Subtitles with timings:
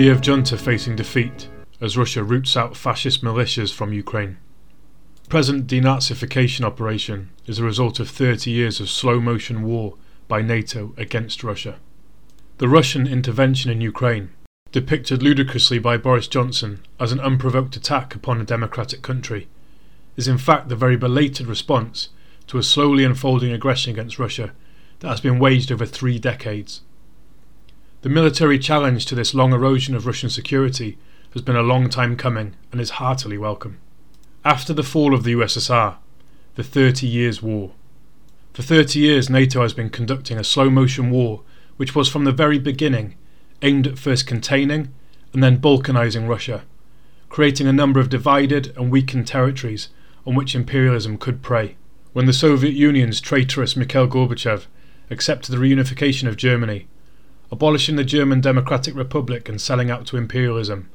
[0.00, 4.38] Kiev junta facing defeat as Russia roots out fascist militias from Ukraine.
[5.28, 10.94] Present denazification operation is a result of 30 years of slow motion war by NATO
[10.96, 11.76] against Russia.
[12.56, 14.30] The Russian intervention in Ukraine,
[14.72, 19.48] depicted ludicrously by Boris Johnson as an unprovoked attack upon a democratic country,
[20.16, 22.08] is in fact the very belated response
[22.46, 24.54] to a slowly unfolding aggression against Russia
[25.00, 26.80] that has been waged over three decades.
[28.02, 30.96] The military challenge to this long erosion of Russian security
[31.34, 33.76] has been a long time coming and is heartily welcome.
[34.42, 35.96] After the fall of the USSR,
[36.54, 37.72] the Thirty Years' War.
[38.54, 41.42] For 30 years, NATO has been conducting a slow motion war
[41.76, 43.16] which was from the very beginning
[43.60, 44.94] aimed at first containing
[45.34, 46.62] and then balkanizing Russia,
[47.28, 49.90] creating a number of divided and weakened territories
[50.26, 51.76] on which imperialism could prey.
[52.14, 54.68] When the Soviet Union's traitorous Mikhail Gorbachev
[55.10, 56.86] accepted the reunification of Germany,
[57.50, 60.88] abolishing the German Democratic Republic and selling out to imperialism,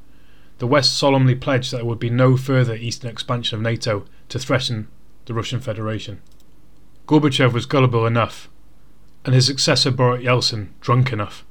[0.58, 4.38] the West solemnly pledged that there would be no further eastern expansion of NATO to
[4.38, 4.88] threaten
[5.26, 6.22] the Russian Federation.
[7.06, 8.48] Gorbachev was gullible enough,
[9.24, 11.44] and his successor Boris Yeltsin drunk enough,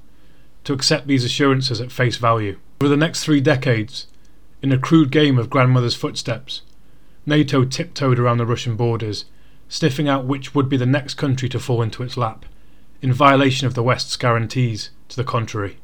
[0.64, 2.58] to accept these assurances at face value.
[2.82, 4.08] Over the next three decades,
[4.62, 6.64] in a crude game of grandmother's footsteps,
[7.26, 9.26] NATO tiptoed around the Russian borders,
[9.70, 12.46] sniffing out which would be the next country to fall into its lap,
[13.06, 15.78] in violation of the West's guarantees to the contrary.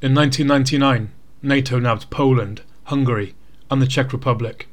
[0.00, 1.10] In 1999,
[1.42, 3.34] NATO nabbed Poland, Hungary,
[3.72, 4.68] and the Czech Republic.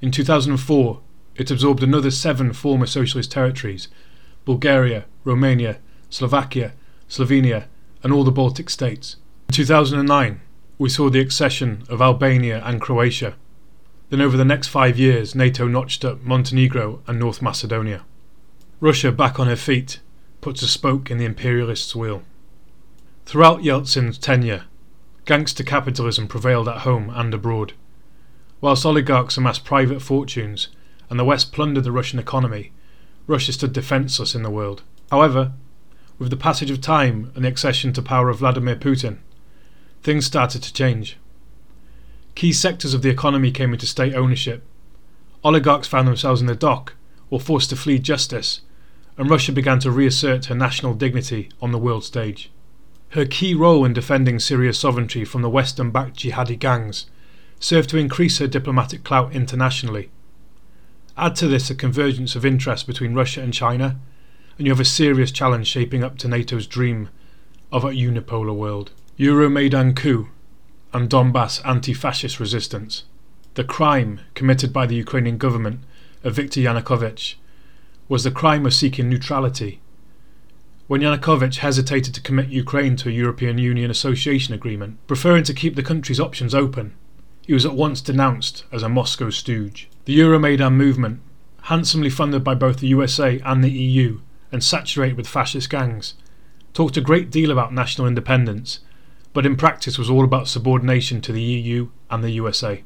[0.00, 1.00] In 2004,
[1.36, 3.86] it absorbed another seven former socialist territories
[4.44, 5.78] Bulgaria, Romania,
[6.10, 6.72] Slovakia,
[7.08, 7.66] Slovenia,
[8.02, 9.14] and all the Baltic states.
[9.50, 10.40] In 2009,
[10.76, 13.36] we saw the accession of Albania and Croatia.
[14.10, 18.04] Then, over the next five years, NATO notched up Montenegro and North Macedonia.
[18.80, 20.00] Russia, back on her feet,
[20.46, 22.22] puts a spoke in the imperialists' wheel.
[23.24, 24.66] Throughout Yeltsin's tenure,
[25.24, 27.72] gangster capitalism prevailed at home and abroad.
[28.60, 30.68] Whilst oligarchs amassed private fortunes
[31.10, 32.70] and the West plundered the Russian economy,
[33.26, 34.84] Russia stood defenceless in the world.
[35.10, 35.52] However,
[36.16, 39.18] with the passage of time and the accession to power of Vladimir Putin,
[40.04, 41.16] things started to change.
[42.36, 44.62] Key sectors of the economy came into state ownership.
[45.42, 46.94] Oligarchs found themselves in the dock
[47.30, 48.60] or forced to flee justice,
[49.18, 52.50] and Russia began to reassert her national dignity on the world stage.
[53.10, 57.06] Her key role in defending Syria's sovereignty from the Western backed jihadi gangs
[57.58, 60.10] served to increase her diplomatic clout internationally.
[61.16, 63.98] Add to this a convergence of interest between Russia and China,
[64.58, 67.08] and you have a serious challenge shaping up to NATO's dream
[67.72, 68.90] of a unipolar world.
[69.18, 70.28] Euromaidan coup
[70.92, 73.04] and Donbass anti fascist resistance.
[73.54, 75.80] The crime committed by the Ukrainian government
[76.22, 77.36] of Viktor Yanukovych
[78.08, 79.80] was the crime of seeking neutrality
[80.86, 85.74] when Yanukovych hesitated to commit Ukraine to a European Union association agreement, preferring to keep
[85.74, 86.94] the country's options open.
[87.42, 89.88] He was at once denounced as a Moscow stooge.
[90.04, 91.20] The Euromaidan movement,
[91.62, 94.20] handsomely funded by both the USA and the EU
[94.52, 96.14] and saturated with fascist gangs,
[96.72, 98.80] talked a great deal about national independence,
[99.32, 102.84] but in practice was all about subordination to the EU and the USA.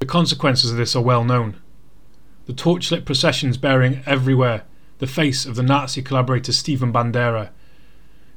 [0.00, 1.60] The consequences of this are well known.
[2.46, 4.64] The torchlit processions bearing everywhere
[4.98, 7.50] the face of the Nazi collaborator Stepan Bandera,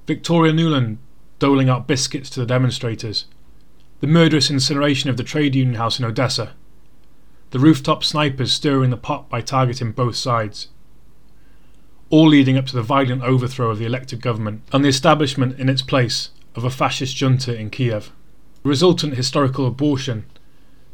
[0.08, 0.98] Victoria Nuland
[1.38, 3.26] doling out biscuits to the demonstrators,
[4.02, 6.54] the murderous incineration of the trade union house in Odessa,
[7.52, 10.68] the rooftop snipers stirring the pot by targeting both sides,
[12.10, 15.70] all leading up to the violent overthrow of the elected government and the establishment in
[15.70, 18.12] its place of a fascist junta in Kiev.
[18.64, 20.26] The resultant historical abortion,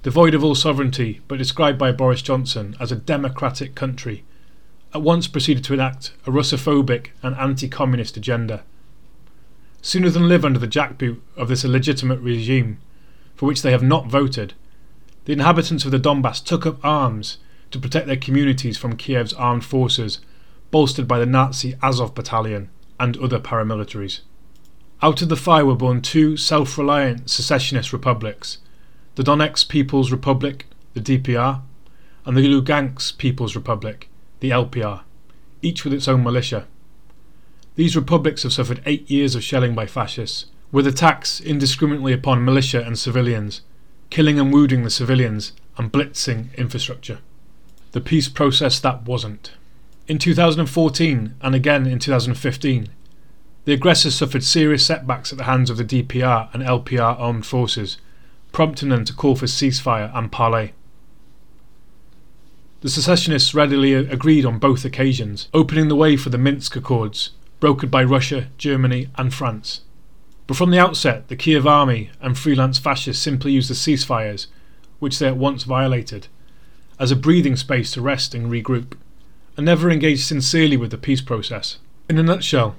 [0.06, 4.24] devoid of all sovereignty but described by Boris Johnson as a democratic country
[4.94, 8.64] at once proceeded to enact a Russophobic and anti communist agenda.
[9.82, 12.78] Sooner than live under the jackboot of this illegitimate regime,
[13.34, 14.54] for which they have not voted,
[15.26, 17.40] the inhabitants of the Donbass took up arms
[17.72, 20.19] to protect their communities from Kiev's armed forces,
[20.69, 22.69] bolstered by the Nazi Azov Battalion
[23.00, 24.19] and other paramilitaries.
[25.01, 28.60] Out of the fire were born two self reliant secessionist republics
[29.15, 31.62] the Donetsk People's Republic, the DPR,
[32.25, 34.09] and the Lugansk People's Republic,
[34.41, 35.03] the LPR,
[35.62, 36.67] each with its own militia.
[37.75, 42.83] These republics have suffered eight years of shelling by fascists, with attacks indiscriminately upon militia
[42.85, 43.62] and civilians,
[44.09, 47.19] killing and wounding the civilians and blitzing infrastructure.
[47.91, 49.51] The peace process that wasn't.
[50.07, 52.89] In 2014 and again in 2015,
[53.65, 57.97] the aggressors suffered serious setbacks at the hands of the DPR and LPR armed forces,
[58.56, 60.72] prompting them to call for ceasefire and parley.
[62.80, 67.92] The secessionists readily agreed on both occasions, opening the way for the Minsk Accords, brokered
[67.92, 69.81] by Russia, Germany, and France.
[70.48, 74.48] But from the outset, the Kiev army and freelance fascists simply used the ceasefires,
[75.00, 76.28] which they at once violated,
[76.98, 78.94] as a breathing space to rest and regroup,
[79.58, 81.80] and never engaged sincerely with the peace process.
[82.10, 82.78] In a nutshell,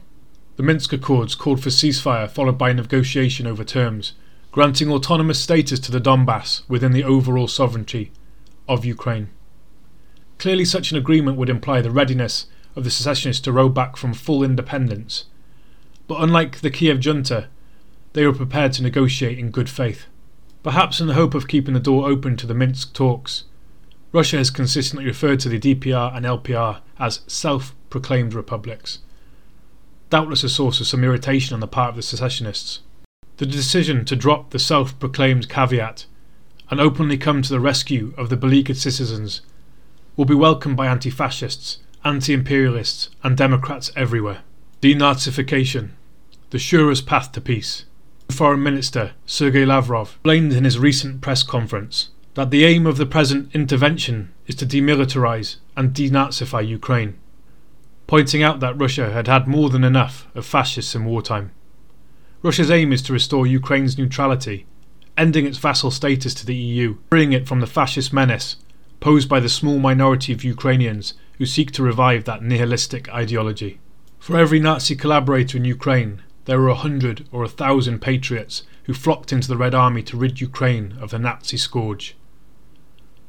[0.56, 4.14] the Minsk Accords called for ceasefire followed by negotiation over terms,
[4.56, 8.10] granting autonomous status to the Donbass within the overall sovereignty
[8.66, 9.28] of Ukraine.
[10.38, 14.14] Clearly, such an agreement would imply the readiness of the secessionists to row back from
[14.14, 15.26] full independence.
[16.08, 17.50] But unlike the Kiev junta,
[18.14, 20.06] they were prepared to negotiate in good faith.
[20.62, 23.44] Perhaps in the hope of keeping the door open to the Minsk talks,
[24.10, 29.00] Russia has consistently referred to the DPR and LPR as self proclaimed republics.
[30.08, 32.80] Doubtless a source of some irritation on the part of the secessionists.
[33.38, 36.06] The decision to drop the self proclaimed caveat
[36.70, 39.42] and openly come to the rescue of the beleaguered citizens
[40.16, 44.40] will be welcomed by anti fascists, anti imperialists, and Democrats everywhere.
[44.80, 45.90] Denazification,
[46.48, 47.84] the surest path to peace.
[48.30, 53.06] Foreign Minister Sergei Lavrov explained in his recent press conference that the aim of the
[53.06, 57.18] present intervention is to demilitarize and denazify Ukraine,
[58.06, 61.50] pointing out that Russia had had more than enough of fascists in wartime.
[62.46, 64.66] Russia's aim is to restore Ukraine's neutrality,
[65.16, 68.54] ending its vassal status to the EU, freeing it from the fascist menace
[69.00, 73.80] posed by the small minority of Ukrainians who seek to revive that nihilistic ideology.
[74.20, 78.94] For every Nazi collaborator in Ukraine, there were a hundred or a thousand patriots who
[78.94, 82.16] flocked into the Red Army to rid Ukraine of the Nazi scourge.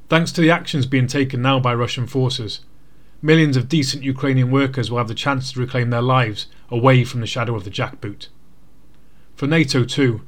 [0.09, 2.59] Thanks to the actions being taken now by Russian forces,
[3.23, 7.21] millions of decent Ukrainian workers will have the chance to reclaim their lives away from
[7.21, 8.27] the shadow of the jackboot.
[9.37, 10.23] For NATO, too,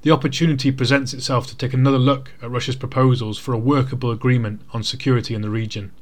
[0.00, 4.62] the opportunity presents itself to take another look at Russia's proposals for a workable agreement
[4.72, 5.92] on security in the region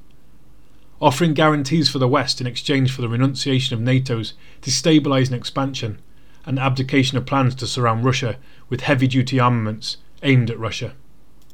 [1.01, 6.01] offering guarantees for the West in exchange for the renunciation of NATO's destabilising expansion
[6.45, 8.37] and abdication of plans to surround Russia
[8.69, 10.95] with heavy duty armaments aimed at Russia.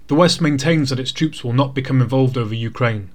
[0.07, 3.11] The West maintains that its troops will not become involved over Ukraine,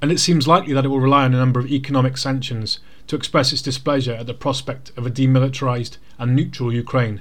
[0.00, 2.78] and it seems likely that it will rely on a number of economic sanctions
[3.12, 7.20] to express its displeasure at the prospect of a demilitarised and neutral Ukraine,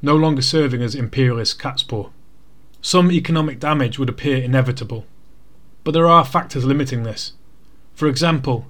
[0.00, 2.10] no longer serving as imperialist cat's paw.
[2.80, 5.04] Some economic damage would appear inevitable,
[5.82, 7.32] but there are factors limiting this
[8.00, 8.66] for example,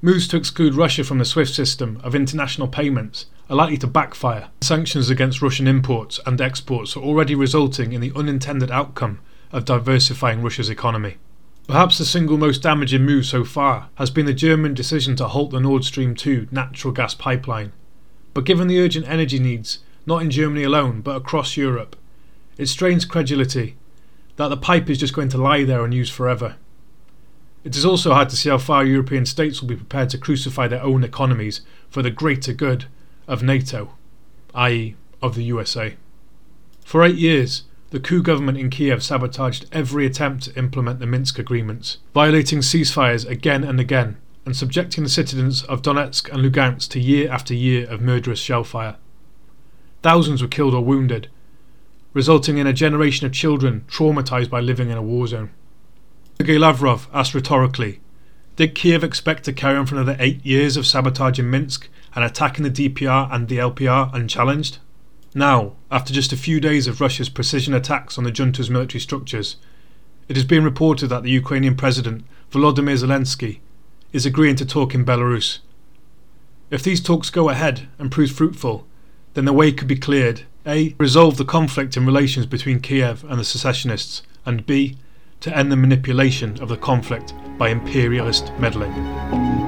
[0.00, 4.48] moves to exclude Russia from the SWIFT system of international payments are likely to backfire.
[4.62, 9.20] Sanctions against Russian imports and exports are already resulting in the unintended outcome
[9.52, 11.18] of diversifying Russia's economy.
[11.68, 15.50] Perhaps the single most damaging move so far has been the German decision to halt
[15.50, 17.72] the Nord Stream 2 natural gas pipeline.
[18.32, 21.94] But given the urgent energy needs, not in Germany alone, but across Europe,
[22.56, 23.76] it strains credulity
[24.36, 26.56] that the pipe is just going to lie there unused forever.
[27.64, 30.68] It is also hard to see how far European states will be prepared to crucify
[30.68, 31.60] their own economies
[31.90, 32.86] for the greater good
[33.26, 33.92] of NATO,
[34.54, 35.96] i.e., of the USA.
[36.86, 41.38] For eight years, the coup government in Kiev sabotaged every attempt to implement the Minsk
[41.38, 47.00] agreements, violating ceasefires again and again, and subjecting the citizens of Donetsk and Lugansk to
[47.00, 48.96] year after year of murderous shellfire.
[50.02, 51.28] Thousands were killed or wounded,
[52.12, 55.50] resulting in a generation of children traumatized by living in a war zone.
[56.38, 58.00] Sergei Lavrov asked rhetorically,
[58.56, 62.64] Did Kiev expect to carry on for another eight years of sabotaging Minsk and attacking
[62.64, 64.78] the DPR and the LPR unchallenged?
[65.34, 69.56] Now, after just a few days of Russia's precision attacks on the junta's military structures,
[70.28, 73.60] it has been reported that the Ukrainian President Volodymyr Zelensky
[74.12, 75.58] is agreeing to talk in Belarus.
[76.70, 78.86] If these talks go ahead and prove fruitful,
[79.34, 80.94] then the way could be cleared A.
[80.98, 84.96] Resolve the conflict in relations between Kiev and the secessionists, and B
[85.40, 89.67] to end the manipulation of the conflict by imperialist meddling.